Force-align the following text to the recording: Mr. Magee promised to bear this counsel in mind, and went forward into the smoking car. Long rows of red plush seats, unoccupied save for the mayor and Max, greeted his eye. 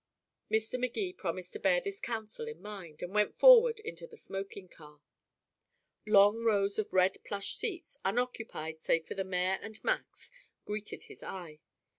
Mr. 0.51 0.79
Magee 0.79 1.13
promised 1.13 1.53
to 1.53 1.59
bear 1.59 1.79
this 1.79 2.01
counsel 2.01 2.47
in 2.47 2.59
mind, 2.59 3.03
and 3.03 3.13
went 3.13 3.37
forward 3.37 3.79
into 3.81 4.07
the 4.07 4.17
smoking 4.17 4.67
car. 4.67 4.99
Long 6.07 6.43
rows 6.43 6.79
of 6.79 6.91
red 6.91 7.19
plush 7.23 7.53
seats, 7.53 7.97
unoccupied 8.03 8.79
save 8.79 9.05
for 9.07 9.13
the 9.13 9.23
mayor 9.23 9.59
and 9.61 9.77
Max, 9.83 10.31
greeted 10.65 11.03
his 11.03 11.21
eye. 11.21 11.59